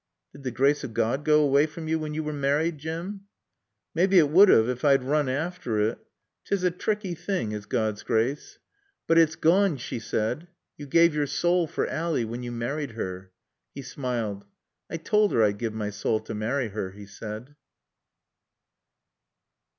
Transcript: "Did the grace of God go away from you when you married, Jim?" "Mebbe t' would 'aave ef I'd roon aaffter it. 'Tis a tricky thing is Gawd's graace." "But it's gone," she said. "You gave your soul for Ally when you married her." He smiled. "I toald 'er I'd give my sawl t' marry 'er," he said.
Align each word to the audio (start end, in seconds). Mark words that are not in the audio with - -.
"Did 0.31 0.41
the 0.41 0.49
grace 0.49 0.83
of 0.83 0.95
God 0.95 1.23
go 1.23 1.43
away 1.43 1.67
from 1.67 1.87
you 1.87 1.99
when 1.99 2.15
you 2.15 2.23
married, 2.23 2.79
Jim?" 2.79 3.27
"Mebbe 3.93 4.09
t' 4.13 4.23
would 4.23 4.49
'aave 4.49 4.67
ef 4.67 4.83
I'd 4.83 5.03
roon 5.03 5.27
aaffter 5.29 5.79
it. 5.91 5.99
'Tis 6.43 6.63
a 6.63 6.71
tricky 6.71 7.13
thing 7.13 7.51
is 7.51 7.67
Gawd's 7.67 8.01
graace." 8.01 8.57
"But 9.05 9.19
it's 9.19 9.35
gone," 9.35 9.77
she 9.77 9.99
said. 9.99 10.47
"You 10.75 10.87
gave 10.87 11.13
your 11.13 11.27
soul 11.27 11.67
for 11.67 11.85
Ally 11.85 12.23
when 12.23 12.41
you 12.41 12.51
married 12.51 12.93
her." 12.93 13.29
He 13.75 13.83
smiled. 13.83 14.43
"I 14.89 14.97
toald 14.97 15.33
'er 15.33 15.43
I'd 15.43 15.59
give 15.59 15.75
my 15.75 15.91
sawl 15.91 16.19
t' 16.19 16.33
marry 16.33 16.71
'er," 16.73 16.89
he 16.89 17.05
said. 17.05 17.53